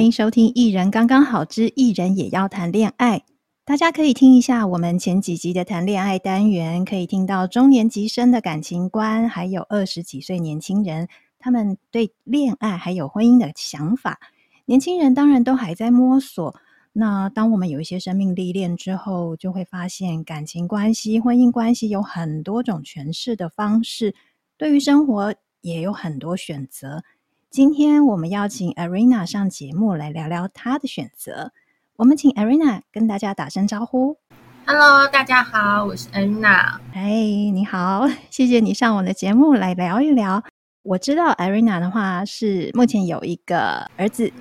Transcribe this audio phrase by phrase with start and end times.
[0.00, 3.18] 欢迎收听《艺人刚刚好之艺人也要谈恋爱》。
[3.66, 11.06] 大家可以听一下我们前几集的谈恋爱单元，可以听到中年级生的感情观，还有二十几岁年轻人
[11.38, 14.18] 他们对恋爱还有婚姻的想法。
[14.64, 16.56] 年轻人当然都还在摸索。
[16.94, 24.14] 那当我们有一些生命历练之后，就会发现感情关系、婚姻关系有很多种诠释的方式，
[24.56, 27.04] 对于生活也有很多选择。
[27.50, 31.50] 今天我们邀请 Arena 上节目来聊聊她的选择。
[31.96, 34.16] 我们请 Arena 跟大家打声招呼。
[34.64, 36.78] Hello，大家好，我是 Arena。
[36.92, 37.10] 哎，
[37.52, 40.44] 你好，谢谢你上我的节目来聊一聊。
[40.84, 44.32] 我知道 Arena 的话是目前有一个儿子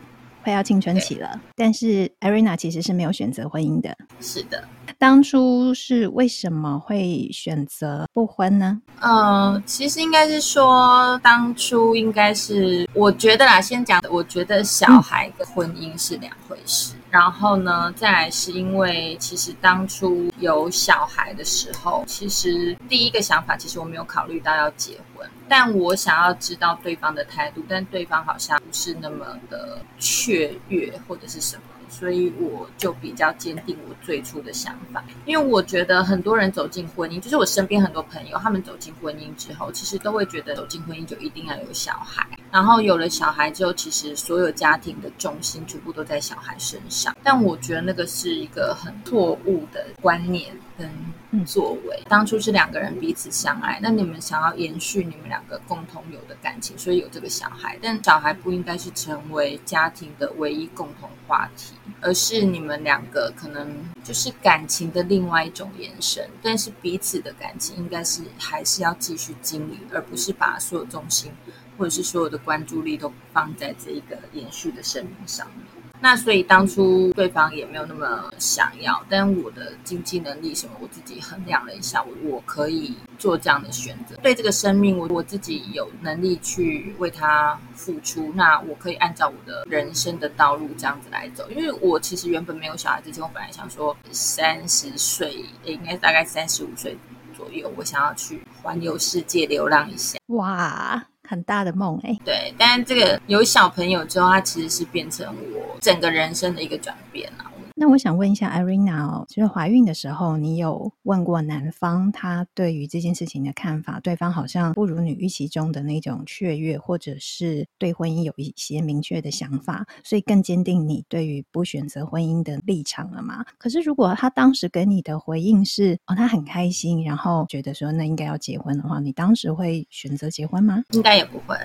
[0.44, 3.98] 快要青春期了，但是 Arena 其实是没有选择婚姻的。
[4.20, 4.64] 是的。
[5.00, 8.82] 当初是为什么会选择不婚呢？
[9.00, 16.96] 呃，其实应该是说，当初应该是我觉得啦，先讲，我觉得小孩跟婚姻是两回事。
[16.96, 31.62] 嗯、然后呢，再来是因为其实当初有小孩的时候，其实第一个想法，其实我没有考虑到要结婚，但我想要知道对方的态度，但对方好像不是那么的雀跃或者是什么。
[31.90, 47.16] 所以我就比较坚定我最初的想法，因为我觉得很多人走进婚姻，就是我身边很多朋友，他们走进婚姻之后，其实都会觉得走进婚姻就一定要有小孩，然后有了小孩之后，其实所有家庭的重心全部都在小孩身上。
[47.24, 52.02] 但我觉得那个是一个很错误的观念跟作为。
[52.08, 61.74] 当初是两个人彼此相爱，那你们想要延续你们两个共同有的感情，所以有这个小孩，但小孩不应该是成为家庭的唯一共同话题。
[62.02, 63.76] 而是你们两个可能
[64.06, 71.30] 就是感情的另外一种延伸，但是彼此的感情应该是还是要继续经营，而不是把所有重心
[71.78, 75.79] 或者是所有的关注力都放在这一个延续的生命上面。
[76.02, 84.16] 那所以当初对方也没有那么想要，但我的经济能力什么，我自己衡量了一下，我我可以做这样的选择。
[84.24, 91.46] 对这个生命，我我自己有能力去为他付出，那我可以按照我的人生的道路这样子来走。
[91.52, 96.98] 因为我其实原本没有小孩之前，我本来想说三十岁，也应该大概三十五岁
[97.36, 100.18] 左右，我想要去环游世界流浪一下。
[100.28, 101.06] 哇！
[101.30, 107.49] 很大的梦哎、对，但是这个有小朋友之后，他其实是变成我整个人生的一个转变啊。
[107.80, 114.02] 那我想问一下 Arena 哦，就是怀孕的时候，你有问过男方他对于这件事情的看法？
[114.02, 123.46] 对方好像不如你预期中的那种雀跃，或者是对婚姻有一些明确的想法，所以更坚定你对于不选择婚姻的立场了吗？
[123.58, 130.84] 可是如果他当时给你的回应是哦，他很开心，然后觉得说那应该要结婚的话，你当时会选择结婚吗？
[130.92, 131.56] 应该也不会，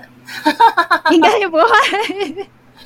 [1.11, 1.63] 应该也不会。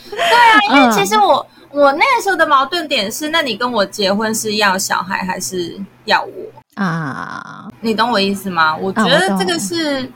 [0.10, 1.46] 对啊，因为其实我。
[1.54, 7.68] 嗯我那个时候的矛盾点是，那你跟我结婚是要小孩还是要我啊？
[7.80, 8.76] 你懂我意思吗？
[8.76, 10.10] 我觉得这个是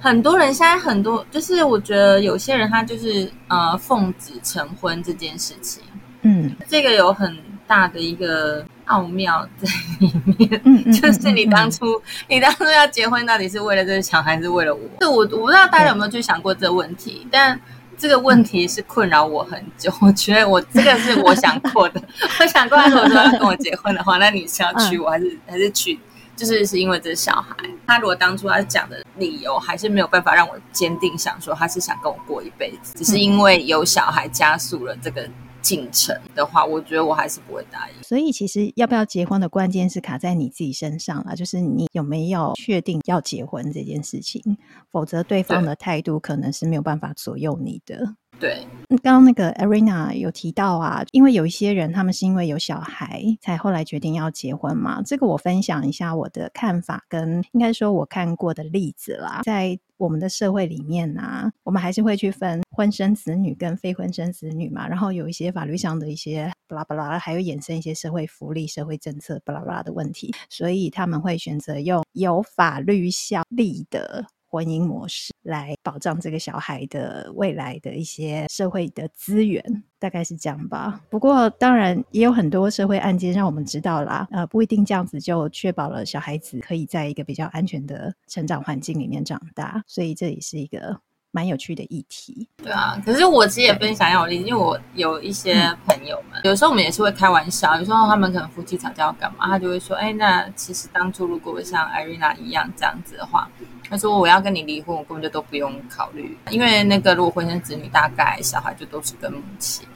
[0.00, 5.80] 很多人现在很多，就是我觉得有些人他就是呃奉子成婚这件事情，
[6.22, 7.38] 嗯，这个有很
[7.68, 9.68] 大的一个奥妙在
[10.00, 14.80] 里面，嗯，就是你当初你当初要结婚到底是为了这个小孩，还是为了我？
[15.00, 17.60] 就我我不知道大家有没有去想过这个问题，但。
[17.98, 22.02] 这个问题是困扰我很久， 我觉得我这个是我想过的。
[22.40, 25.98] 我想过，来如果说要跟我结婚的话，那你是要娶我还是还是娶？
[26.36, 27.56] 就是是因为这是小孩。
[27.86, 35.28] 他如果当初他讲的理由还是没有办法让我坚定想说他是想跟我过一辈子，只是因为有小孩加速了这个。
[35.66, 37.94] 进程的话，我觉得我还是不会答应。
[38.04, 44.56] 所以，其实要不要结婚的关键是卡在你自己身上了，就是你有没有确定要结婚这件事情，
[44.92, 48.14] 否则对方的态度可能是没有办法左右你的。
[48.38, 48.66] 对，
[49.02, 55.00] 刚刚那个 Arena 有提到啊，因为有一些人他们是因为有小孩才后来决定要结婚嘛。
[55.02, 59.40] 这个我分享一下我的看法，跟应该说我看过的例子啦。
[59.44, 64.86] 在我们的社会里面呢、啊，我们还是会去分婚生子女跟非婚生子女嘛。
[64.86, 74.26] 然后有一些法律上的一些巴拉巴拉，还有衍生一些社会福利、社会政策巴拉巴拉的问题，所以他们会选择用有法律效力的。
[74.48, 79.62] 婚姻模式来保障这个小孩的未来的一些社会的资源，
[79.98, 81.00] 大概是这样吧。
[81.10, 89.82] 不过，当然也有很多社会案件让我们知道啦，呃，不一定这样子就确保了小孩子可以在一个比较安全的成长环境里面长大。
[89.86, 91.00] 所以，这也是一个
[91.36, 92.48] 蛮有趣的议题。
[92.64, 103.46] 对啊，可是我其实也分享一下我例子，因为我有一些朋友们，有时候我们也是会开玩笑，有时候他们可能夫妻吵架要干嘛，他就会说：“哎，那其实当初如果像 Arena 一样这样子的话。”
[103.88, 109.86] 他说我要跟你离婚，我根本就都不用考虑，因为那个如果婚生子女，大概小孩就都是跟母亲。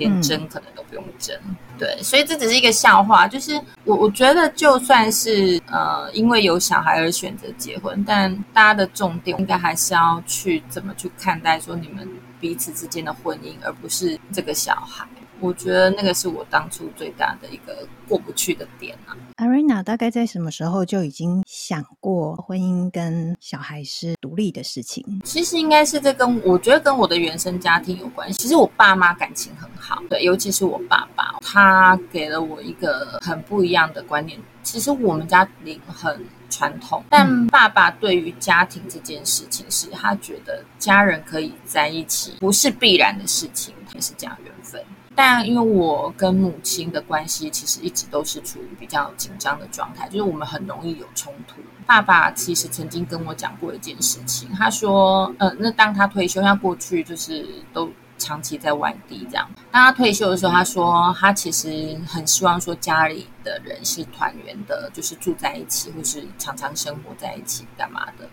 [0.00, 3.28] 连争可能都不用争，嗯，对，所以这只是一个笑话。
[3.28, 3.52] 就是
[3.84, 12.08] 我我觉得，就算是呃，因为有小孩而选择结婚，但大家的重点应该还是要去怎么去看待说你们
[12.40, 15.06] 彼此之间的婚姻，而不是这个小孩。
[15.40, 19.16] 我觉得那个是我当初最大的一个过不去的点啊。
[19.36, 25.04] Irena 大概在什么时候就已经想过婚姻跟小孩是独立的事情？
[25.24, 28.42] 其实应该是这跟我觉得跟我的原生家庭有关系。
[28.42, 34.38] 其实我爸妈感情很好，对，尤其是我爸爸，他给了我一个很不一样的观念。
[34.62, 44.82] 其实我们家里很传统，但爸爸对于家庭这件事情是他觉得家人可以在一起不是必然的事情，也是讲缘分。
[45.22, 51.60] 但因为我跟母亲的关系其实一直都是处于比较紧张的状态，就是我们很容易有冲突。
[51.84, 59.46] 爸爸其实曾经跟我讲过一件事情，他说：“呃，那当他退休，他过去就是都长期在外地这样。
[59.70, 68.26] 当他退休的时候，他说他其实很希望说家里的人是团圆的，就是住在一起，或是常常生活在一起，干嘛的。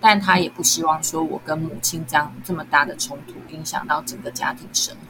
[0.00, 5.00] 但他也不希望说我跟母亲这样这么大的冲突影响到整个家庭生活。”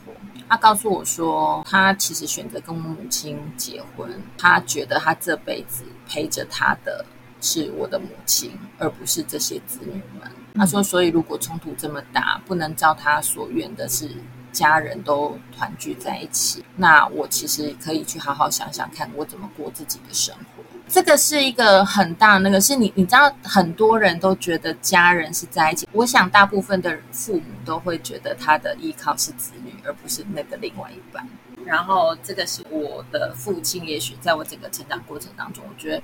[0.50, 7.06] 他告诉我说，他其实选择跟我母亲结婚，他觉得他这辈子陪着他的
[7.40, 10.28] 是我的母亲，而不是这些子女们。
[10.56, 14.10] 他说，所以如果冲突这么大，不能照他所愿的是
[14.50, 20.59] 家人都团聚在一起，那我其实可以去好好想想看，我怎么过自己的生活。
[20.90, 25.88] 这个是一个很大那个，是你你知道，很多人都觉得家人是在一起。
[25.92, 31.24] 我想大部分的父母都会觉得他的依靠是子女，而不是那个另外一半。
[31.64, 36.02] 然后这个是我的父亲，也许在我整个成长过程当中，我觉得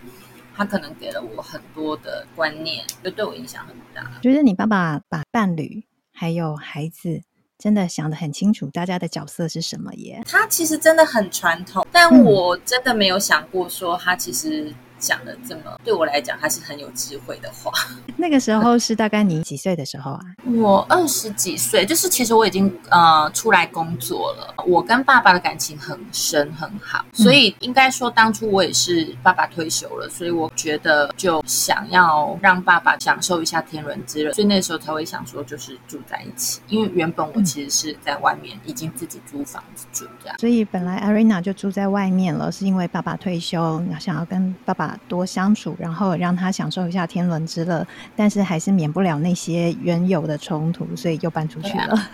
[0.54, 4.08] 他可能给了我很多的观念，就对我影响很大。
[4.22, 7.22] 觉得你爸爸把伴侣还有孩子。
[7.58, 10.22] 真的想得很清楚，大家的角色是什么耶？
[10.26, 14.72] 他其实真的很传统，但我真的没有想过说他其实。
[14.98, 17.72] 讲的这么对我来讲，还是很有智慧的话。
[18.16, 20.20] 那个时候是大概你几岁的时候啊？
[20.56, 24.54] 我二十几岁，就是其实我已经呃出来工作了。
[24.66, 36.60] 我跟爸爸的感情很深很好，所以应该说当初我也是爸爸退休了，所以我觉得就想要让爸爸享受一下天伦之乐，所以那时候才会想说就是住在一起。
[36.68, 44.85] 因为原本我其实是在外面已经自己租房子住这样，所以本来 Arena 就住在外面了，是因为爸爸退休，想要跟爸爸。
[45.08, 52.10] 多相处，然后让他享受一下天伦之乐，但是还是免不了那些原有的冲突，所以又搬出去了。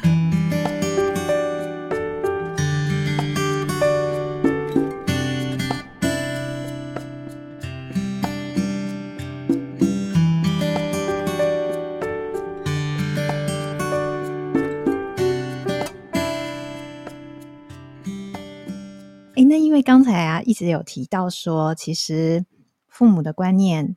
[19.34, 22.44] 哎，那因为刚才啊，一直有提到说，其实。
[23.02, 23.96] 父母的观念，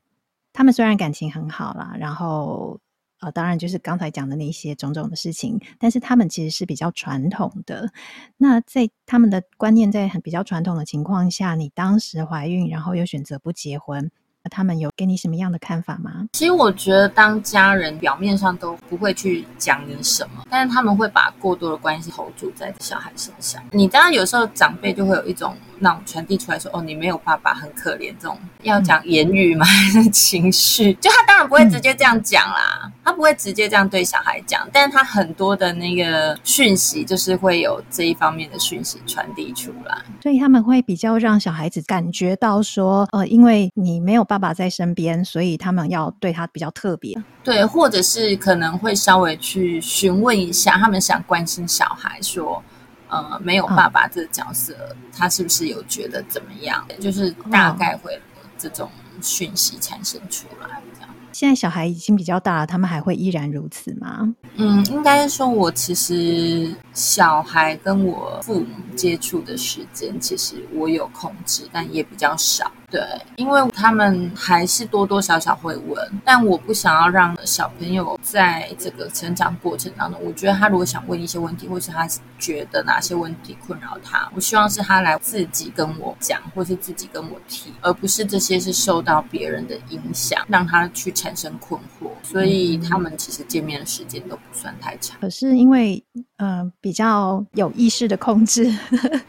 [0.52, 2.80] 他们虽然感情很好啦，然后
[3.19, 7.88] 呃，当然就是刚才讲的那些种种的事情，但是他们其实是比较传统的。
[8.36, 14.09] 那在他们的观念在很比较传统的情况下，你当时怀孕，然后又选择不结婚。
[14.52, 16.28] 他们有给你什么样的看法吗？
[16.33, 23.64] 其实我觉得，当家人表面上都不会去讲你什么，但是他们会把过多的关系投注在小孩身上。
[23.71, 29.66] 你当然有时候长辈就会有一种那种传递出来说：“哦，你没有爸爸，很可怜。”这种要讲言语吗？
[29.66, 30.94] 还是情绪？
[30.96, 47.18] 就他当然不会直接这样讲啦，嗯、 他不会直接这样对小孩讲，但是他很多的那个讯息，就是会有这一方面的讯息传递出来，所以他们会比较让小孩子感觉到说：“呃，因为你没有爸爸。”爸爸在身边，所以他们要对他比较特别。
[47.42, 52.62] 对，或者是可能会稍微去询问一下，他们想关心小孩，说，
[53.07, 56.85] 呃，没有爸爸这个角色，哦，他是不是有觉得怎么样？
[57.00, 58.19] 就是大概会有
[58.57, 58.90] 这种
[59.21, 60.81] 讯息产生出来。
[60.95, 64.33] 这样，现在小孩已经比较大了，他们还会依然如此吗？
[64.56, 72.71] 嗯，应该说，我其实小孩跟我父母接触的时间，其实我有控制，但也比较少。
[72.89, 73.01] 对，
[73.35, 92.09] 因为他们还是多多少少会问，但我不想要让小朋友在这个成长过程当中，我觉得他如果想问一些问题，或是他觉得哪些问题困扰他，我希望是他来自己跟我讲，或是自己跟我提，而不是这些是受到别人的影响，让他去产生困惑。
[92.23, 95.18] 所以他们其实见面的时间都不算太长。
[95.19, 96.04] 可是因为
[96.37, 98.71] 呃比较有意识的控制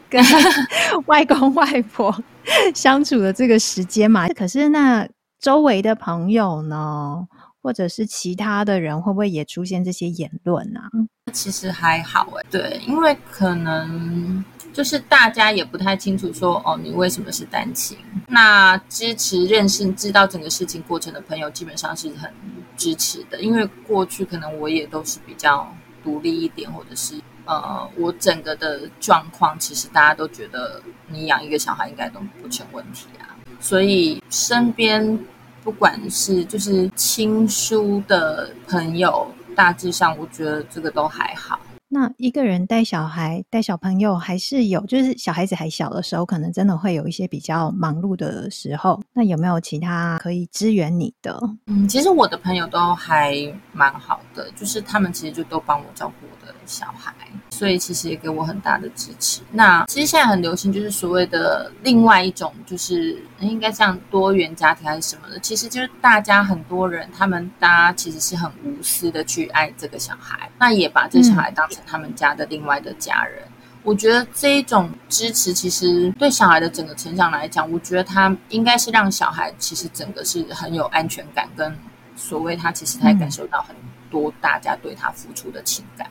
[0.09, 0.23] 跟
[1.07, 2.15] 外公外婆。
[2.73, 5.05] 相处的这个时间嘛，可是那
[5.37, 7.27] 周围的朋友呢，
[7.61, 10.89] 或者是其他的人会不会也出现这些言论啊？
[11.33, 17.97] 其实还好哎，对，因为可能就是大家也不太清楚说哦，你为什么是单亲？
[18.29, 22.31] 那支持、认识、知道整个事情过程的朋友，基本上是很
[22.77, 23.41] 支持的。
[23.41, 25.69] 因为过去可能我也都是比较
[26.07, 33.35] 独立一点，或者是呃，我整个的状况，其实大家都觉得你养一个小孩应该都不成问题啊。
[33.59, 35.19] 所以身边
[35.65, 39.27] 不管是就是亲疏的朋友。
[39.57, 41.59] 大致上，我觉得这个都还好。
[41.89, 49.01] 那一个人带小孩、带小朋友，还是有，就是小孩子还小的时候，可能真的会有一些比较忙碌的时候。
[49.13, 51.39] 那有没有其他可以支援你的？
[51.67, 53.35] 嗯，其实我的朋友都还
[53.71, 57.13] 蛮好的，就是他们其实就都帮我照顾我的小孩。
[57.49, 59.41] 所以其实也给我很大的支持。
[59.51, 65.39] 那其实现在很流行，就是所谓的另外一种，就是应该像多元家庭还是什么的。
[65.39, 73.41] 其实就是大家很多人，他们大家其实是很无私的去爱这个小孩，那也把这小孩当成他们家的另外的家人。
[73.81, 81.75] 我觉得这一种支持，其实对小孩的整个成长来讲，我觉得他应该是让小孩其实整个是很有安全感，跟
[82.15, 83.75] 所谓他其实他也感受到很
[84.11, 86.07] 多大家对他付出的情感。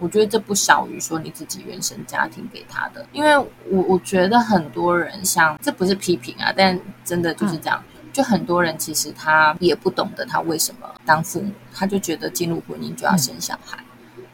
[0.00, 7.80] 我觉得这不小于说你自己原生家庭给他的，因为我我觉得很多人像这不是批评啊，但真的就是这样，
[8.12, 13.78] 就很多人其实他也不懂得他为什么当父母，他就觉得进入婚姻就要生小孩，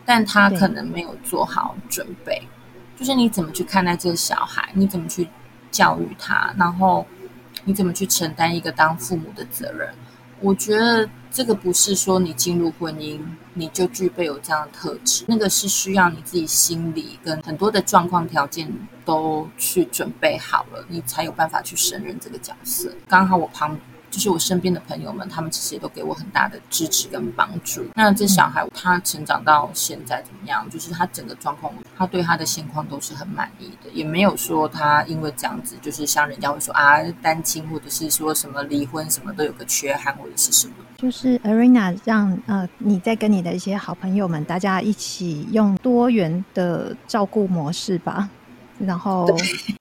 [0.05, 2.41] 但他可能没有做好准备，
[2.97, 5.29] 就是你怎么去看待这个小孩，你怎么去
[5.71, 7.05] 教育他，然后
[7.65, 9.89] 你怎么去承担一个当父母的责任。
[10.41, 13.21] 我觉得这个不是说你进入婚姻
[13.53, 18.67] 你就具备有这样的特质，那个是需要你自己心理跟很多的状况条件
[19.05, 22.91] 都去准备好了，你才有办法去胜任这个角色。
[23.07, 23.79] 刚好我旁。
[24.09, 27.85] 就是我身边的朋友们，他们其实也都给我很大的支持跟帮助。
[27.95, 30.67] 那这小孩他成长到现在怎么样？
[30.71, 40.75] 就是他整个状况，他对他的现况都是很满意的，也没有说他因为这样子，就是像人家会说啊单亲，或者是说什么离婚什么都有个缺憾或者是什么。
[40.97, 48.31] 就是 Arena 让呃你在跟你的一些好朋友们，大家一起用多元的照顾模式吧。
[48.79, 49.27] 然后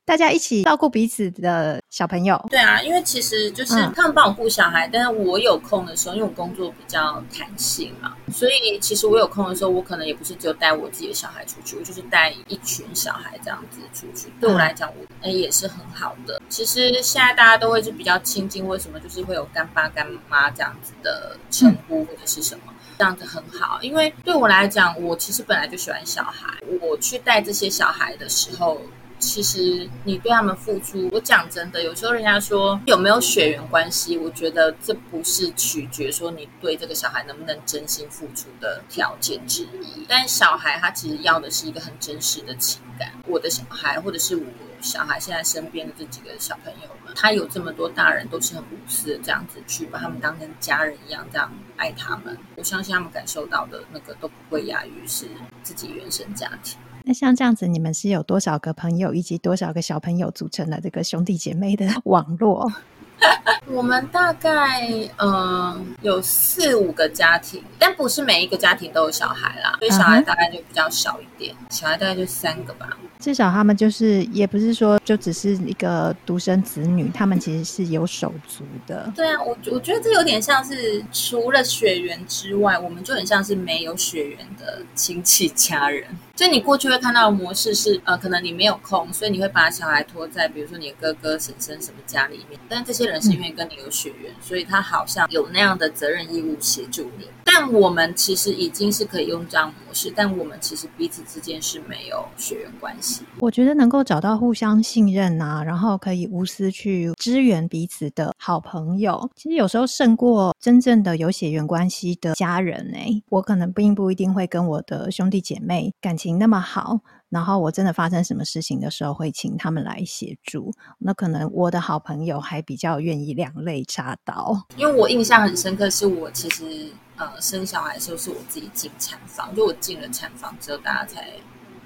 [0.06, 2.40] 大家一起照顾彼此的小朋友。
[2.50, 14.32] 对啊，因为其实就是他们帮我顾小孩，嗯，但是我有空的时候，因为我工作比较弹性嘛，所以其实我有空的时候，我可能也不是只有带我自己的小孩出去，我就是带一群小孩这样子出去。
[14.40, 16.42] 对我来讲，我哎也是很好的。
[16.50, 19.00] 其实现在大家都会是比较亲近，为什么？
[19.00, 22.74] 就是会有干爸干妈这样子的称呼或者是什么。
[22.98, 26.58] 这样子很好，因为对我来讲，我其实本来就喜欢小孩。
[26.82, 28.82] 我去带这些小孩的时候，
[29.20, 40.06] 其实你对他们付出，我讲真的，有时候人家说有没有血缘关系，我觉得这不是取决说你对这个小孩能不能真心付出的条件之一。
[40.08, 43.12] 但小孩他其实要的是一个很真实的情感。
[43.28, 44.44] 我的小孩，或者是我
[44.82, 52.38] 小孩现在身边的这几个小朋友们，他有这么多大人都是很无私的这样子去把他们当成家人一样这样爱他们。
[52.56, 55.26] 我相信他们感受到的那个都不会亚于是
[55.64, 56.78] 自己原生家庭。
[57.06, 62.72] 那像这样子，你们是有多少个朋友以及多少个小朋友组成了这个兄弟姐妹的 网络？
[63.68, 72.98] 我们大概呃有四五个家庭，但不是每一个家庭都有小孩啦，所以小孩大概就比较少一点，小孩大概就三个吧。
[73.18, 79.10] 至少他们就是也不是说就只是一个独生子女，他们其实是有手足的。
[79.16, 86.06] 对啊，我我觉得这有点像是除了血缘之外，我们就很像是没有血缘的亲戚家人。
[86.36, 97.26] 就你过去会看到的模式是，呃，可能你没有空，所以你会把小孩托在比如说你的哥哥、婶婶什么家里面，但这些人是因为跟你有血缘，嗯，所以他好像有那样的责任义务协助你。
[97.46, 103.24] 但我们其实已经是可以用这样模式，但我们其实彼此之间是没有血缘关系。
[103.40, 113.24] 我觉得能够找到互相信任啊，然后可以无私去支援彼此的好朋友，其实有时候胜过真正的有血缘关系的家人哎、欸。
[113.30, 120.72] 我可能并不一定会跟我的兄弟姐妹感情那么好，然后我真的发生什么事情的时候会请他们来协助。
[121.00, 124.66] 那可能我的好朋友还比较愿意两肋插刀。
[124.76, 131.32] 因为我印象很深刻，是我其实呃生小孩的时候是我自己进产房，就我进了产房之后，大家才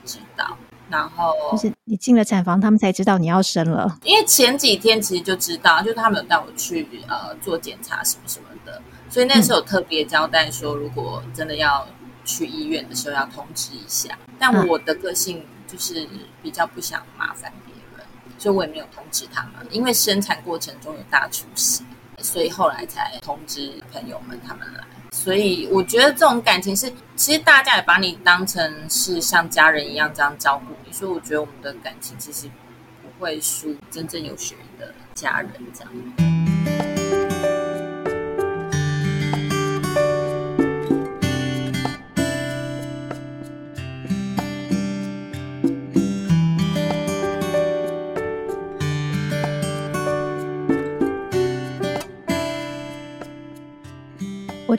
[0.06, 0.58] 知道。
[0.90, 4.00] 然后就是你进了产房，他们才知道你要生了。
[4.04, 11.88] 因为前几天其实就知道，就是他们有带我去呃做检查什么什么的，所以那时候有特别交代说，如果真的要
[12.30, 14.18] 去医院的时候要通知一下。
[14.38, 16.08] 但我的个性就是
[16.44, 18.06] 比较不想麻烦别人，
[18.38, 19.66] 所以我也没有通知他们。
[19.72, 21.84] 因为生产过程中有大出血，
[22.20, 24.84] 所以后来才通知朋友们他们来。
[25.12, 32.48] 所以我觉得这种感情是，其实大家也把你当成是像家人一样这样照顾你，所以我觉得我们的感情其实
[33.02, 36.29] 不会输真正有血缘的家人这样。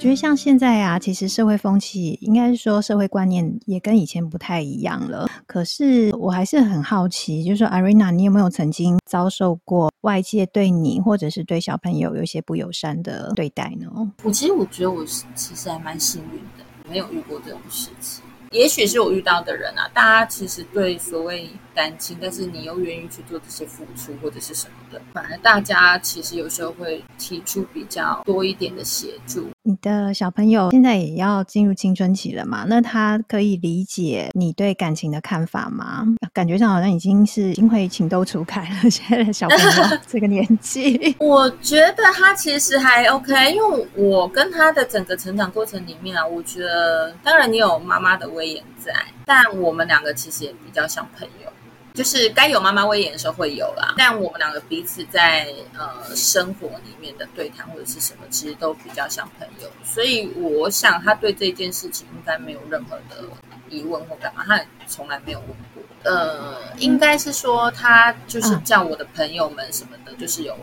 [0.00, 5.28] 觉得像现在啊，其实社会风气应该是说社会观念也跟以前不太一样了。
[5.46, 13.88] 可是我还是很好奇，就是说 Irena，你有没有曾经遭受过外界对你或者是对小朋友有一些不友善的对待呢？
[14.22, 18.24] 我其实我觉得我是其实还蛮幸运的，没有遇过这种事情。
[18.52, 29.48] 也许是我遇到的人啊，大家其实对所谓单亲，但是你又愿意去做这些付出或者是什么的，反而大家其实有时候会提出比较多一点的协助。
[29.62, 32.64] 你的小朋友现在也要进入青春期了嘛？
[32.68, 36.06] 那他可以理解你对感情的看法吗？
[36.32, 38.90] 感觉上好像已经是已经会情窦初开了。
[38.90, 48.92] 现在的小朋友这个年纪， 我觉得他其实还 OK，因为我跟他的整个成长过程里面啊，我觉得当然你有妈妈的威严在，
[49.30, 51.52] 但我们两个其实也比较像朋友。
[51.92, 63.24] 就是该有妈妈威严的时候会有啦，但我们两个彼此在呃生活里面的对谈或者是什么，其实都比较像朋友，所以我想他对这件事情应该没有任何的
[63.68, 65.82] 疑问或干嘛，他也从来没有问过。
[66.04, 70.56] 呃，应该是说他就是叫我的朋友们什么的，就是有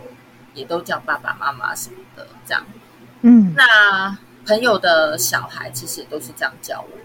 [0.53, 2.65] 也都叫爸爸妈妈什么的这样。
[3.21, 6.97] 嗯，那朋友的小孩其实也都是这样叫我。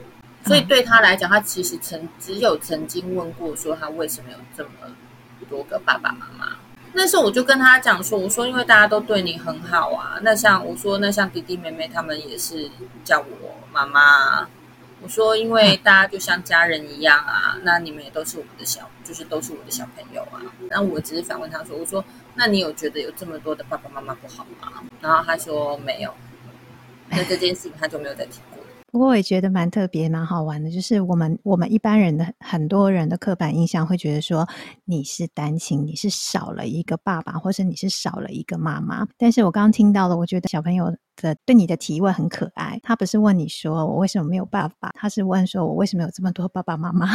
[0.45, 4.71] 所以对他来讲，他其实曾只有曾经问过，说他为什么有这么
[5.49, 6.57] 多个爸爸妈妈。
[6.95, 10.19] 那时候我就跟他讲说，我说因为大家都对你很好啊。
[10.23, 12.71] 那像我说，那像弟弟妹妹他们也是
[13.05, 14.47] 叫我妈妈。
[15.01, 20.39] 我说因为大家就像家人一样啊，那你们也都是我们的小，就是都是我的小朋友啊。
[20.69, 24.83] 然后我只是反问他说，我说那你有觉得有这么多的爸爸妈妈不好吗？
[25.01, 26.15] 然后他说没有。
[27.09, 28.52] 那这件事情他就没有再提过。
[28.93, 34.47] 不过我也觉得蛮特别、蛮好玩的，就是我们我们一般人的很多人的刻板印象会觉得说
[34.85, 39.09] 你是单亲，你是少了一个爸爸，或者你是少了一个妈妈。
[39.17, 42.79] 但是我刚刚听到了，我觉得小朋友的对你的提问很可爱。
[42.83, 47.09] 他不是问你说我为什么没有爸爸，他是问说我为什么有这么多爸爸妈妈？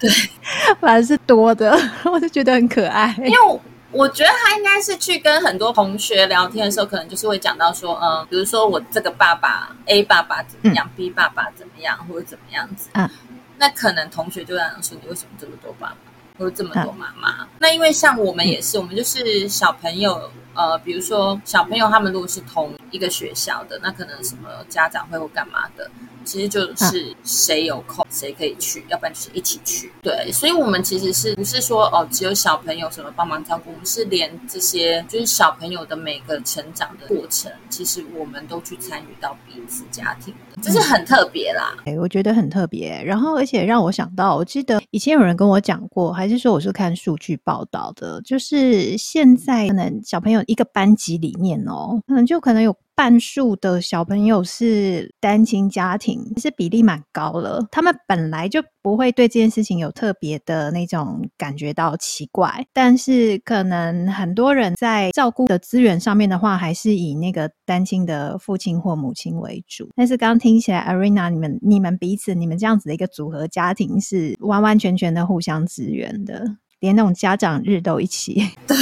[0.00, 0.10] 对，
[0.80, 1.78] 反而是多的，
[2.12, 3.14] 我就觉得很可爱。
[3.18, 12.90] 因为我觉得他应该是去跟很多同学聊天的时候，可能就是会讲到说，嗯，比如说我这个爸爸 A 爸爸怎么样、嗯、，B 爸爸怎么样，或者怎么样子。
[12.94, 13.08] 嗯，
[13.56, 15.96] 那可能同学就这样说，你为什么这么多爸爸，
[16.38, 17.42] 或者这么多妈妈？
[17.42, 20.30] 嗯、那因为像我们也是，我们就是小朋友。
[20.58, 25.88] 呃，比如说小朋友他们如果是同一个学校的，那可能什么家长会或干嘛的，
[26.24, 29.92] 其实就是谁有空谁可以去，要不然就是一起去。
[30.02, 41.76] 对，所以我们其实是不是说哦，只有小朋友什么帮忙照顾，我们是连这些就是小朋友的每个成长的过程，其实我们都去参与到彼此家庭的，这是很特别啦。
[41.86, 43.00] 哎，我觉得很特别。
[43.04, 50.42] 然后而且让我想到，我记得以前有人跟我讲过，还是说我是看数据报道的，就是现在可能小朋友。
[50.48, 57.64] 一个班级里面哦，可能就可能有半数的小朋友是单亲家庭，其实比例蛮高了。
[57.70, 69.90] 他们本来就不会对这件事情有特别的那种感觉到奇怪，但是可能很多人在照顾的资源上面的话，还是以那个单亲的父亲或母亲为主。
[69.94, 76.42] 但是刚刚听起来，Arena，你们你们彼此你们这样子的一个组合家庭是完完全全的互相支援的，
[76.80, 78.42] 连那种家长日都一起。
[78.66, 78.76] 对。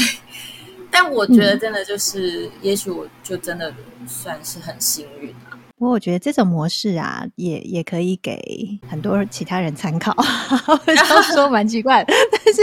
[0.99, 3.71] 但我觉得真的就是，嗯、也许我就真的
[4.07, 5.53] 算是很幸运啊。
[5.77, 8.41] 不过我觉得这种模式啊，也也可以给
[8.89, 10.11] 很多其他人参考。
[10.67, 12.63] 我这样说蛮奇怪的， 但是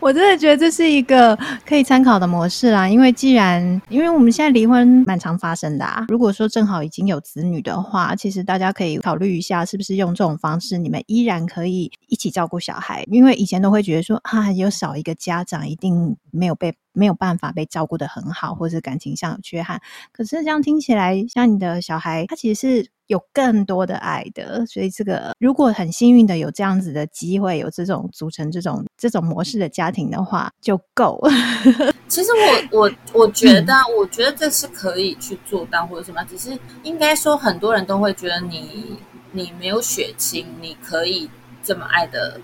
[0.00, 1.34] 我真的觉得这是一个
[1.66, 2.86] 可以参考的模式啦。
[2.86, 6.04] 因为既然，因为我们现在离婚蛮常发生的啊。
[6.08, 13.02] 如果说正好已经有子女的话，其实大家可以考虑一下，是不是用这种方式，你们依然可以一起照顾小孩。
[13.10, 16.74] 因为以前都会觉得说啊，有少一个家长，一定没有被。
[16.92, 19.80] 没有办法被照顾的很好，或者是感情上有缺憾。
[20.12, 24.64] 可是这样听起来，像你的小孩，他其实是有更多的爱的。
[24.66, 31.20] 所以这个如果很幸运的有这样子的机会，有这种组成这种这种模式的家庭的话，就够。
[32.08, 32.30] 其实
[32.70, 36.22] 我我我觉得，嗯、我觉得这是可以去做到或者什么。
[36.24, 38.98] 只是应该说，很多人都会觉得你
[39.30, 41.30] 你没有血亲，你可以
[41.62, 42.38] 这么爱的，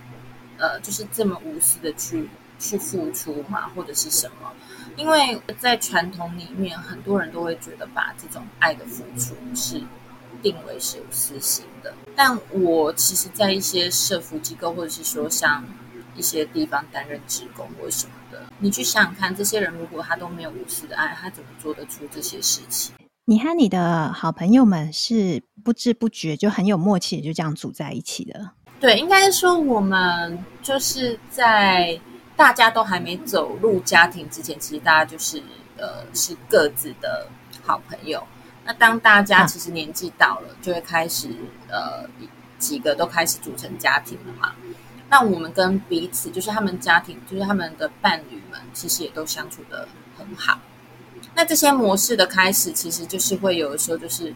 [0.56, 2.26] 呃，就是这么无私的去。
[2.58, 4.52] 去付出嘛，或者是什么？
[4.96, 9.80] 因为在传统里面，很多人都会觉得把这种爱的付出是
[10.42, 11.94] 定为是有私心的。
[12.16, 15.64] 但我其实，在一些社服机构，或者是说像
[16.16, 22.92] 一些地方担任职工或者什么的，你去想想看，这些人如果他都没有无私的爱，他怎么做得出这些事情？
[23.24, 28.50] 你和你的好朋友们是不知不觉就很有默契，就这样组在一起的。
[28.80, 32.00] 对，应该说我们就是在
[32.38, 35.42] 大家都还没走入家庭之前，其实大家就是
[35.76, 37.26] 呃是各自的
[37.64, 38.24] 好朋友。
[38.64, 41.28] 那当大家其实年纪到了，啊、就会开始
[41.68, 42.08] 呃
[42.58, 44.54] 几个都开始组成家庭了嘛。
[45.10, 50.60] 那我们跟彼此，就是他们家庭，就是他们的伴侣们，其实也都相处的很好。
[51.34, 54.32] 那这些模式的开始，其实就是会有的时候就是。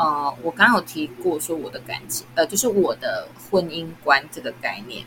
[0.00, 5.04] 呃，我刚刚有提过说我的感情，呃，就是我的婚姻观这个概念。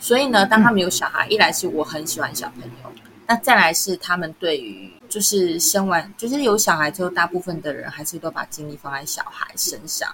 [0.00, 2.92] 所以呢，当他们有小孩，一来是我很喜欢小朋友，
[3.26, 10.12] 那再来是他们对于就是生完就是有小孩之后，大部分的人还是都把精力放在小孩身上。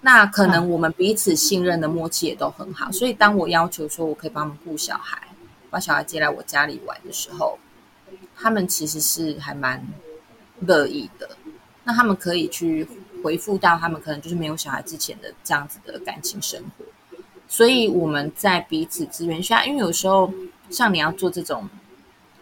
[0.00, 5.16] 那可能我们彼此信任的默契也都很好，所以当我要求说我可以帮他们顾小孩，
[5.70, 7.58] 把小孩接来我家里玩的时候，
[8.36, 9.82] 他们其实是还蛮
[10.60, 11.30] 乐意的。
[11.84, 12.86] 那他们可以去。
[13.22, 16.84] 回复到他们可能就是没有小孩之前的这样子的感情生活，
[17.56, 20.28] 所以我们在彼此资源下，因为有时候
[20.70, 21.68] 像你要做这种，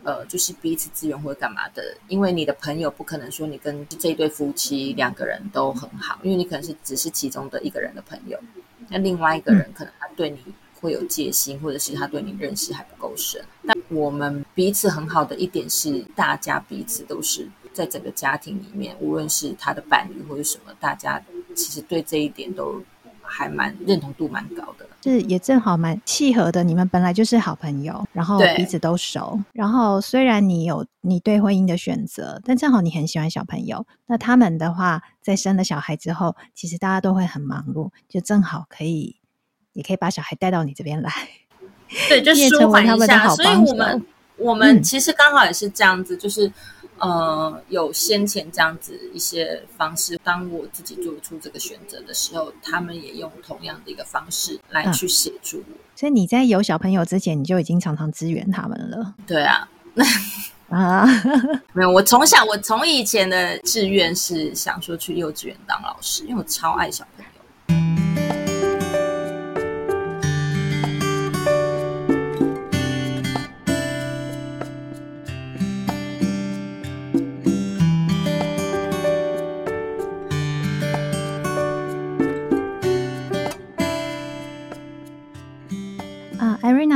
[0.05, 8.39] 呃，就是彼此资源或者干嘛的，因为你的朋友不可能说你跟这一对夫妻两个人都很好，因为你可能是只是其中的一个人的朋友，
[8.89, 10.39] 那另外一个人可能他对你
[10.81, 13.45] 会有戒心，或者是他对你认识还不够深。
[13.67, 17.47] 但我们彼此很好的一点是，大家彼此都是。
[17.75, 21.23] 在整个家庭里面，无论是他的伴侣或者什么，大家
[21.55, 22.83] 其实对这一点都
[23.33, 24.87] 还蛮认同度蛮高的。
[25.03, 26.63] 是也正好蛮契合的。
[26.63, 29.41] 你们本来就是好朋友，然后彼此都熟。
[29.53, 33.85] 然后虽然你有你对婚姻的选择，但正好你很喜欢小朋友。
[34.07, 39.17] 那他们的话，在生了小孩之后，其实大家都会很忙碌，就正好可以，
[39.73, 41.11] 也可以把小孩带到你这边来，
[42.09, 43.29] 对，就 舒缓一下。
[43.31, 46.53] 所以我们我们其实刚好也是这样子，嗯、就是。
[47.03, 55.75] 呃，有先前这样子一些方式，当我自己做出这个选择的时候，他们也用同样的一个方式来去协助我。
[55.75, 59.15] 啊，所以你在有小朋友之前，你就已经常常支援他们了。
[59.27, 59.69] 对啊，
[60.71, 61.05] 啊，
[61.75, 67.22] 没有，我从小我从以前的志愿是想说去幼稚园当老师，因为我超爱小朋友。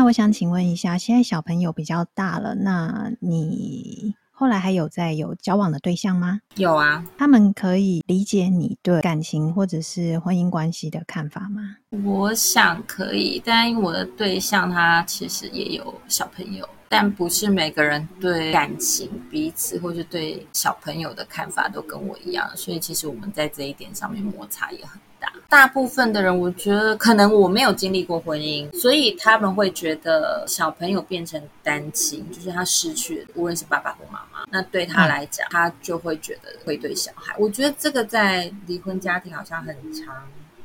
[0.06, 6.40] 我想请问一下，现在小朋友比较大了，那你后来还有在有交往的对象吗？
[6.54, 11.78] 有啊，他们可以理解你对感情或者是婚姻关系的看法吗？
[12.04, 25.00] 我想可以，但因为我的对象他其实也有小朋友，但不是每个人对感情彼此或是对小朋友的看法都跟我一样，所以其实我们在这一点上面摩擦也很。
[25.18, 37.34] 大大部分的人，我觉得可能我没有经历过婚姻，所以他们会觉得小朋友变成单亲，就是他失去了，无论是爸爸或妈妈，那对他来讲，他就会觉得会对小孩。
[37.38, 40.14] 我觉得这个在离婚家庭好像很常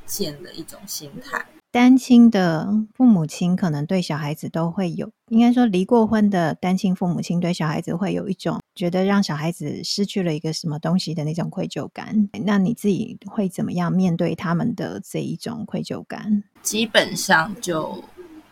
[0.06, 1.44] 见的一种心态。
[1.72, 12.30] 单亲的父母亲可能对小孩子都会有，应该说离过婚的单亲父母亲对小孩子会有一种觉得让小孩子失去了一个什么东西的那种愧疚感。
[12.44, 16.44] 那你自己会怎么样面对他们的这一种愧疚感？
[16.62, 18.04] 基本上就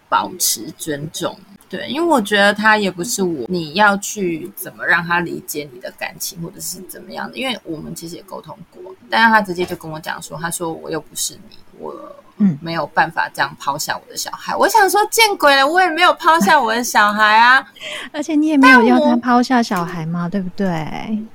[0.08, 1.38] 保持尊重，
[1.70, 11.94] 对，因为我觉得他也不是我，你要去怎么让他理解你的感情或者是怎么样的，因为我们其实也沟通过，但是他直接就跟我讲说，他说我又不是你，我。
[12.42, 14.56] 嗯，没有办法这样抛下我的小孩。
[14.56, 17.62] 我想说，见鬼了，我也没有抛下我的小孩啊！
[18.14, 20.66] 而且你也没有要他抛下小孩嘛，对不对？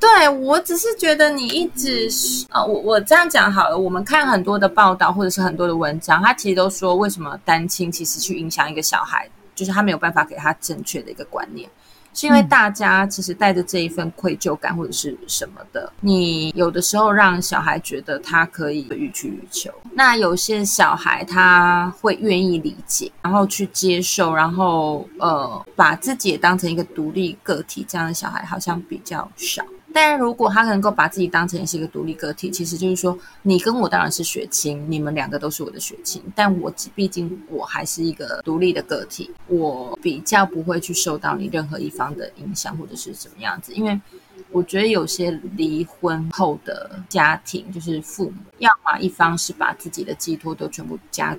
[0.01, 2.09] 对，我只是觉得你一直
[2.49, 3.77] 啊、呃，我我这样讲好了。
[3.77, 11.69] 我们看很多的报道或者是很多的文章，他其实都说，为什么单亲其实去影响一个小孩，就是他没有办法给他正确的一个观念。
[12.17, 29.65] 是因为大家其实带着这一份愧疚感或者是什么的，你有的时候让小孩觉得他可以予取予求，那有些小孩他会愿意理解，然后去接受，然后呃把自己也当成一个独立个体，这样的小孩好像比较少。
[29.97, 44.01] 但如果他能够把自己当成是一个独立个体，其实就是说，你跟我当然是血亲，你们两个都是我的血亲，但我毕竟我还是一个独立的个体，我比较不会去受到你任何一方的影响或者是怎么样子，因为
[44.51, 51.39] 我觉得有些离婚后的家庭，就是父母，要么一方是把自己的寄托都全部加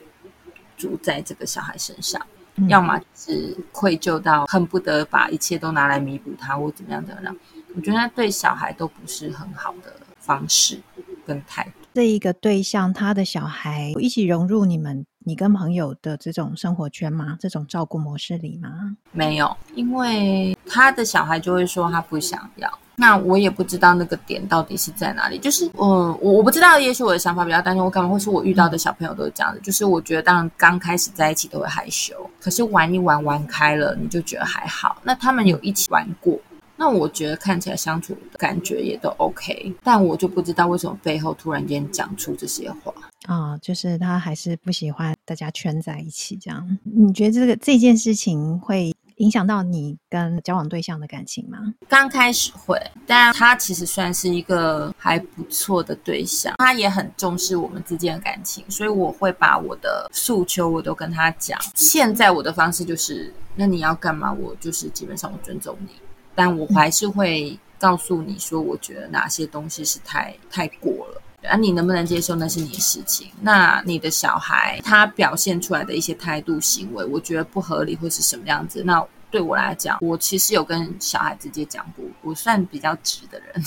[0.77, 7.35] 注在这个小孩身上，嗯、要么是愧疚到恨不得把一切都拿来弥补他，或怎么样怎么样。
[7.75, 10.79] 我觉得那对小孩都不是很好的方式
[11.25, 11.71] 跟态度。
[11.93, 17.37] 这一个对象，他的小孩一起融入你们，你跟朋友的这种生活圈吗？
[17.39, 18.69] 这种照顾模式里吗？
[19.11, 22.79] 没有，因为他的小孩就会说他不想要。
[22.97, 25.37] 那我也不知道那个点到底是在哪里。
[25.37, 29.59] 就是，嗯，我我不知道，也许我的想法比较单纯，我可能会是我遇到的小朋友都是这样子。
[29.61, 34.97] 就是我觉得，当然刚开始在一起都会害羞，可是玩一玩玩开了，你就觉得还好。
[35.03, 36.39] 那他们有一起玩过。
[36.77, 42.93] 那我觉得看起来相处的感觉也都 OK，但我就不知道为什么背后突然间讲出这些话
[43.27, 46.77] 啊、哦，就是他还是不喜欢大家圈在一起这样。
[46.83, 51.57] 你觉得这个这件事情会影响到你跟交往对象的感情吗？
[51.87, 61.57] 刚开始会，但他其实算是一个还不错的对象，他也很重视我们之间的感情，所以我会把我的诉求我都跟他讲。
[61.73, 65.91] 现在我的方式就是，那你要干嘛，我就是基本上我尊重你。
[66.35, 73.31] 但我还是会告诉你说，我觉得哪些东西是太太过了，啊，你能不能接受那是你的事情。
[73.41, 78.83] 那你的小孩他表现出来的一些态度行为，我觉得不合理或是什么样子。
[78.83, 83.65] 那对我来讲，我其实有跟小孩直接讲过，我算比较直的人。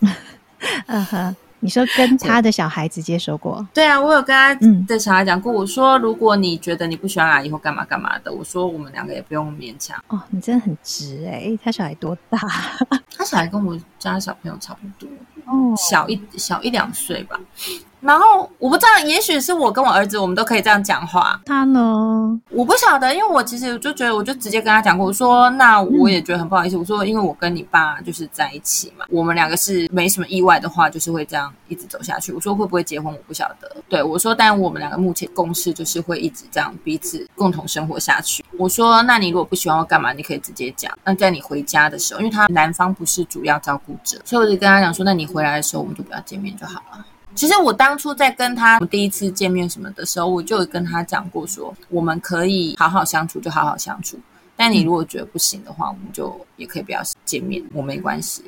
[0.86, 1.36] 嗯哼。
[1.64, 3.66] 你说跟他的小孩直接说过？
[3.72, 4.54] 对啊，我有跟他
[4.86, 5.50] 的小孩讲过。
[5.50, 9.98] 我说，如果你觉得你不喜欢阿姨或干嘛干嘛的，我说我们两个也不用勉强。
[10.08, 11.58] 哦，你真的很直哎！
[11.64, 12.38] 他小孩多大？
[13.16, 15.08] 他小孩跟我家小朋友差不多，
[15.46, 17.40] 哦，小一小一两岁吧。
[18.04, 21.40] 然后我不知道，也许是我跟我儿子，我们都可以这样讲话。
[21.46, 22.38] 他呢？
[22.50, 26.76] 我不晓得，因为我其实就觉得，我就直接跟他讲过，我说那我也觉得很不好意思。
[26.76, 32.30] 嗯、我说，因为我跟你爸就是在一起嘛，我们两个是没什么意外的话，就是会这样一直走下去。
[32.32, 33.74] 我说会不会结婚，我不晓得。
[33.88, 38.44] 对，我说，但我们两个目前共识就是会一直这样彼此共同生活下去。
[38.58, 40.92] 我说，那你如果不喜欢我干嘛，你可以直接讲。
[41.04, 47.06] 那在你回家的时候，因为他男方不是主要照顾者，所以我就跟他讲说，那你回来的时候，我们就不要见面就好了。
[47.34, 54.16] 其实我当初在跟他第一次见面什么的时候，我就有跟他讲过说，我们可以好好相处，就好好相处。
[54.56, 58.44] 但你如果觉得不行的话，我们就也可以不要见面，我没关系。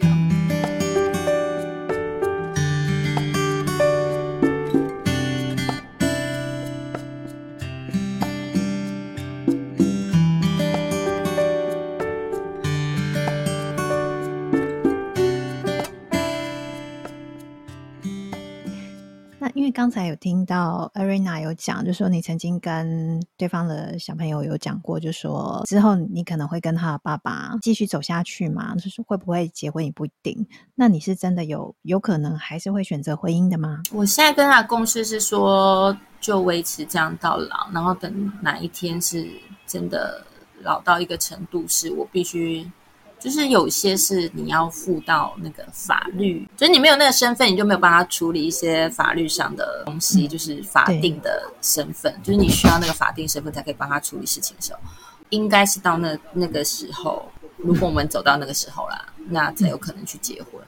[20.07, 30.47] 有听到 Arena 有讲，就说你曾经跟对方的小朋友有讲过，就说之后你可能会跟他的爸爸继续走下去嘛，就是会不会结婚也不一定。
[30.75, 33.83] 那你是真的有有可能还是会选择婚姻的吗？
[33.93, 39.29] 我现在跟他的共识是说，就维持这样到老，然后等哪一天是
[39.67, 40.25] 真的
[40.63, 42.71] 老到一个程度，是我必须。
[43.19, 54.79] 就是有些是你要付到那个法律，就是你没有那个身份，你就没有办法处理一些法律上的东西，嗯、就是法定的身份，就是你需要那个法定身份才可以帮他处理事情的时候，
[55.31, 60.63] 应该是到那那个时候，如果我们走到那个时候啦，嗯、那才有可能去结婚。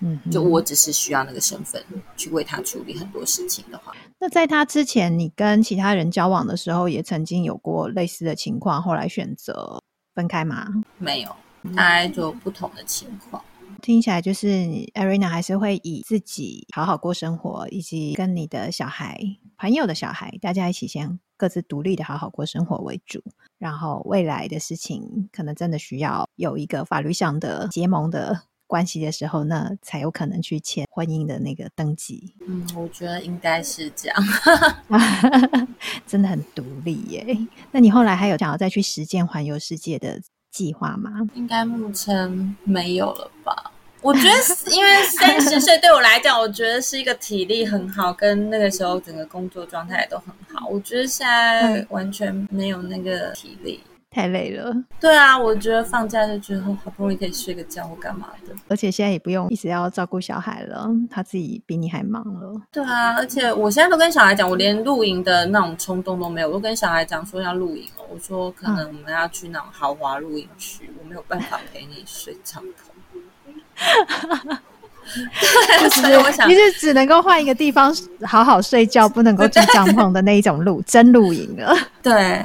[0.00, 1.82] 嗯，就我只是需要那个身份
[2.14, 9.80] 去为他处理很多事情的话，那在他之前，你跟其他人交往的时候，也曾经有过类似的情况，后来选择
[10.14, 10.66] 分开吗？
[10.98, 11.34] 没有。
[11.76, 13.42] 大概就不同的情况，
[13.80, 14.46] 听起来就是
[14.94, 19.18] Arena 还是会以自己好好过生活，以及跟你的小孩、
[19.56, 23.22] 朋友的小孩，大家一起先各自独立的好好过生活为主。
[23.58, 32.34] 然后未来的事情，可能真的需要有一个法律上的结盟的关系的时候，那才有可能去签婚姻的那个登记。
[32.46, 34.16] 嗯，我觉得应该是这样，
[36.06, 37.38] 真的很独立耶。
[37.70, 40.20] 那你后来还有想要再去实践环游世界的
[40.54, 41.10] 计划吗？
[41.34, 43.72] 应该目前没有了吧？
[44.00, 50.68] 我觉得，因为三十岁对我来讲，我觉得是一个体力很好，跟那个时候整个工作状态都很好。
[50.68, 53.82] 我觉得现在完全没有那个体力。
[54.14, 62.54] 太累了，对啊，我觉得放假就觉得好不容易可以睡个觉或干嘛的，而且现在也不用一直要照顾小孩了，他自己比你还忙了。
[62.70, 72.68] 对啊，而且我现在都跟小孩讲，我连露营的那种冲动都没有，我都跟小孩讲说要露营哦，我说可能我们要去那种豪华露营区，嗯、我没有办法陪你睡帐篷。
[75.80, 81.76] 就是我想，你是只能够换一个地方好好睡觉，不能够住帐篷的那一种露 真露营了。
[82.02, 82.44] 对。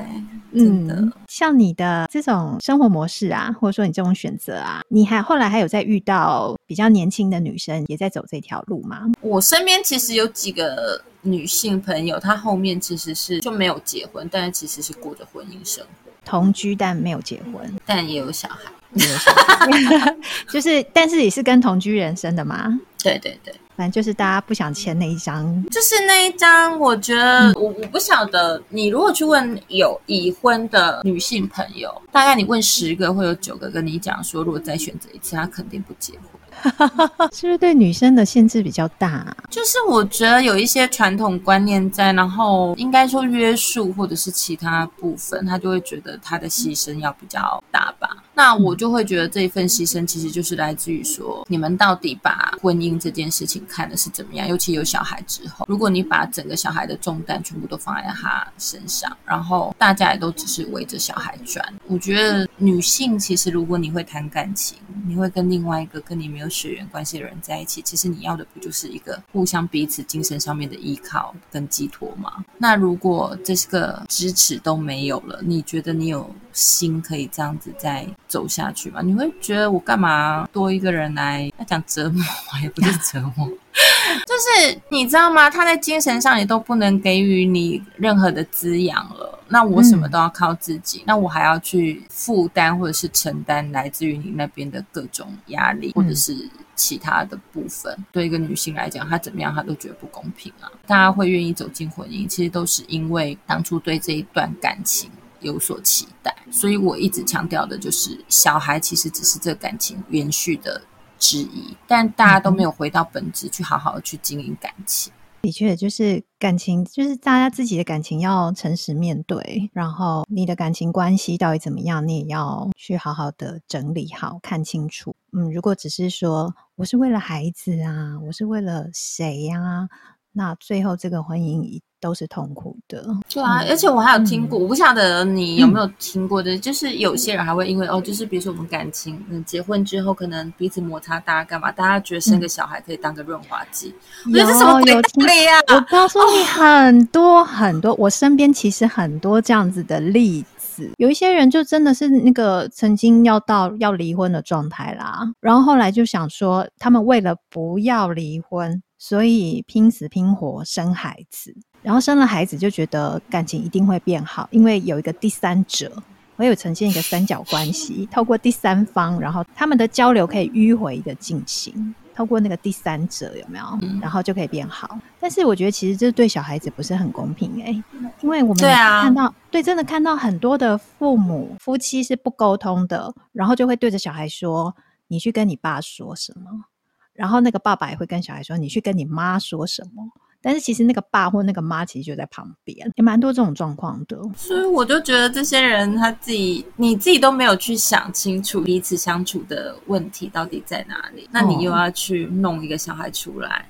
[0.53, 0.95] 真的。
[0.95, 9.09] 嗯，像你的这种生活模式啊，或者说你这种选择啊，你还后来还有在遇到比较年轻的女生也在走这条路吗？
[9.21, 20.15] 我身边其实有几个女性朋友，她后面其实是就没有结婚，但是其实是过着婚姻生活，同居但没有结婚，但也有小孩，也有小孩，
[20.49, 22.79] 就是但是也是跟同居人生的吗？
[23.03, 23.53] 对对对。
[23.79, 26.77] 反正就是大家不想签那一张，就是那一张。
[26.77, 36.23] 我觉得我我不晓得，你如果去问有已婚的女性朋友，大概你问十个，会有九个跟你讲说，如果再选择一次，她肯定不结婚。
[37.31, 39.37] 是不是对女生的限制比较大啊？
[39.49, 48.09] 就是我觉得有一些传统观念在，然后应该说约束或者是其他部分，他就会觉得他的牺牲要比较大吧。
[48.39, 54.47] 那我就会觉得这一份牺牲其实就是来自于说，你们到底把婚姻这件事情看的是怎么样？
[54.47, 72.45] 尤其有小孩之后，如果你把整个小孩的重担全部都放在他身上，然后大家也都只是围着小孩转，我觉得女性其实如果你会谈感情，你会跟另外一个跟你没有血缘关系的人在一起，其实你要的不就是一个互相彼此精神上面的依靠跟寄托吗？
[72.57, 79.01] 那如果这是个支持都没有了，你觉得你有心可以这样子再走下去吗？
[79.01, 82.23] 你会觉得我干嘛多一个人来要讲折磨，
[82.61, 83.47] 也不是折磨，
[84.27, 85.49] 就是你知道吗？
[85.49, 89.37] 他在精神上也都不能给予你任何的滋养了。
[89.51, 97.91] 那我什么都要靠自己，嗯、那我还要去负担或者是承担来自于你那边的各种压力，或者是其他的部分。
[97.97, 100.69] 嗯、对一个女性来讲，她怎么样，她都觉得不公平啊。
[100.85, 105.09] 大家会愿意走进婚姻，其实都是因为当初对这一段感情
[105.41, 106.35] 有所期待。
[106.51, 110.81] 所以我一直强调的就是，小孩其实只是这感情延续的
[111.17, 115.13] 之一，但大家都没有回到本质去好好的去经营感情。
[115.41, 125.15] 的确，就是感情，就是大家自己的感情要诚实面对，然后你的感情关系到底怎么样，你也要去好好的整理好，看清楚。
[125.31, 129.89] 嗯，如果只是说我是为了孩子啊，我是为了谁呀、啊，
[130.33, 131.81] 那最后这个婚姻一。
[131.99, 141.71] 都是痛苦的，对啊，而且我还有听过，嗯、我不晓得你有没有听过的，嗯、就是有些人还会因为哦，就是比如说我们感情，嗯，结婚之后可能彼此摩擦大家，干嘛？
[141.71, 143.93] 大家觉得生个小孩可以当个润滑剂，
[144.25, 145.59] 我觉得这什么鬼道理呀？
[145.67, 161.55] 我告诉你，很多很多，我身边其实很多这样子的例子，有一些人就真的是那个曾经要到要离婚的状态啦，然后后来就想说，他们为了不要离婚，所以拼死拼活生孩子。
[161.81, 165.91] 然后生了孩子就觉得感情一定会变好，因为有一个第三者，
[166.35, 173.65] 我有呈现一个三角关系，透过第三方，然后他们的交流可以迂回的进行，透过那个第三者有没有？
[174.01, 174.99] 然后就可以变好。
[175.19, 177.83] 但是我觉得其实这对小孩子不是很公平诶、欸，
[178.21, 184.75] 因为我们看到，对啊，对，真的看到很多的父母夫妻是不沟通的，然后就会对着小孩说
[185.07, 186.65] ：“你去跟你爸说什么？”
[187.13, 190.09] 然后那个爸爸也会跟小孩说：“你去跟你妈说什么？”
[190.41, 194.17] 但是其实那个爸或那个妈其实就在旁边，也蛮多这种状况的。
[194.37, 203.65] 所以我就觉得这些人他自己，你自己都没有去想清楚彼此相处的问题到底在哪里，那你又要去弄一个小孩出来。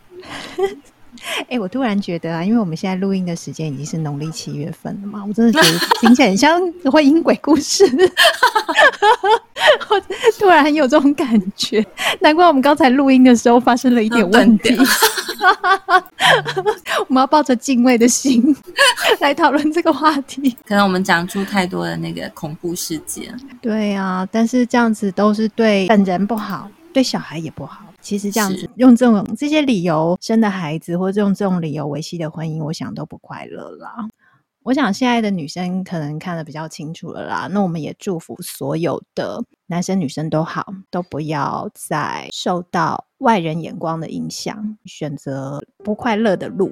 [0.58, 0.64] 哦
[1.42, 7.86] 哎、欸，我突然觉得啊，因为我们现在录音的时间已经是农历七月份了嘛，我真的觉得听起来很像会阴鬼故事。
[9.90, 10.00] 我
[10.40, 11.86] 突然很有这种感觉，
[12.22, 14.78] 难怪我们刚才录音的时候发生了一点问题。
[17.08, 18.56] 我们要抱着敬畏的心
[19.20, 23.34] 来讨论这个话题，可能我们讲出太多的那个恐怖事件。
[23.62, 27.86] 对啊，但是这样子都是对本人不好，对小孩也不好。
[28.02, 34.08] 其实这样子用这种这些理由生的孩子，或者用这种理由维系的婚姻，我想都不快乐啦。
[34.64, 37.48] 我想现在的女生可能看得比较清楚了啦。
[37.52, 46.72] 那我们也祝福所有的男生女生都好，都不要再受到外人眼光的影响，选择不快乐的路。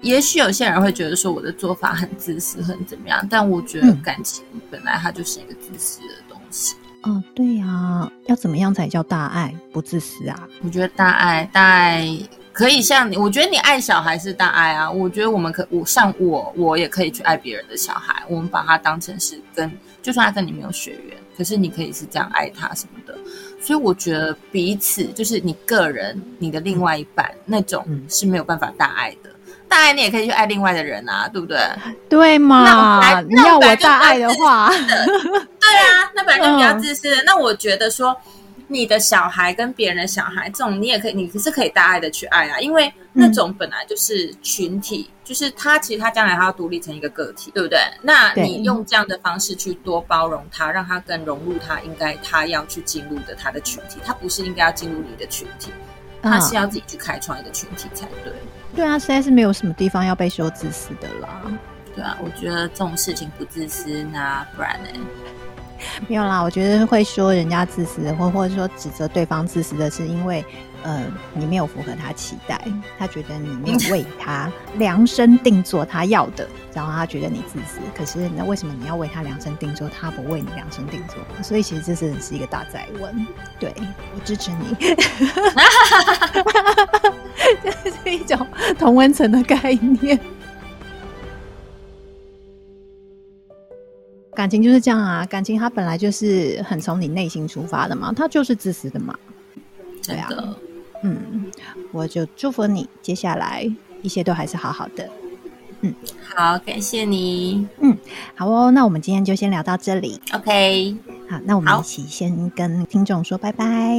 [0.00, 3.26] 也许有些人会觉得说我的做法很自私，很怎么样？
[3.28, 6.76] 但我觉得感情本来它就是一个自私的东西。
[7.02, 10.48] 嗯、哦，对呀、啊，要怎么样才叫大爱不自私啊？
[10.62, 12.08] 我觉得大爱，大爱
[12.52, 14.90] 可以像你，我觉得你爱小孩是大爱啊。
[14.90, 18.22] 我觉得我们可，我像我，我也可以去爱别人的小孩。
[18.28, 19.70] 我们把他当成是跟，
[20.02, 23.16] 就算他跟你没有血缘，可是你可以是这样爱他什么的。
[23.60, 29.30] 所以我觉得彼此就是你个人，你的另外一半、嗯、那种是没有办法大爱的。
[29.68, 31.58] 大爱你也可以去爱另外的人啊，对不对？
[32.08, 33.00] 对嘛？
[33.28, 37.22] 那要我大爱的话， 对啊，那本来就比较自私的。
[37.22, 38.16] 嗯、那我觉得说。
[38.70, 47.78] 你的小孩跟别人的小孩，这种你也可以，你是可以大爱的去爱啊，因为那种本来就是群体，嗯、就是他其实他将来他要独立成一个个体，对不对？
[48.02, 55.72] 那你用这样的方式去多包容他，让他更融入他应该他要去进入的他的群体，他不是应该要进入你的群体，
[56.22, 58.30] 他是要自己去开创一个群体才对。
[58.78, 61.42] 对啊，实在是没有什么地方要被说自私的啦。
[61.96, 64.88] 对啊，我觉得这种事情不自私，那不然呢？
[66.06, 70.44] 没有啦，我觉得会说人家自私，或或者说指责对方自私的是因为，
[70.84, 71.02] 呃，
[71.34, 72.56] 你没有符合他期待，
[72.96, 74.48] 他觉得你没有为他
[74.78, 77.80] 量身定做他要的，然后他觉得你自私。
[77.96, 81.16] 可是那为什么你要为他量身定做，他不为你量身定做？
[81.42, 83.26] 所以其实这是是一个大灾问。
[83.58, 83.74] 对，
[84.14, 84.76] 我支持你，
[87.62, 88.46] 这是一种
[88.78, 90.18] 同温层的概念。
[94.34, 99.18] 感情就是这样啊，感情它本来就是很从你内心出发的嘛，它就是自私的嘛，
[100.06, 100.28] 对啊，
[101.02, 101.50] 嗯，
[101.90, 103.68] 我就祝福你，接下来
[104.00, 105.10] 一切都还是好好的，
[105.80, 105.92] 嗯，
[106.36, 107.98] 好，感谢你，嗯，
[108.36, 110.96] 好哦，那我们今天就先聊到这里，OK，
[111.28, 113.98] 好，那我们一起先跟听众说拜拜，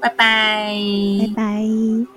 [0.00, 0.74] 拜拜，
[1.28, 2.15] 拜拜。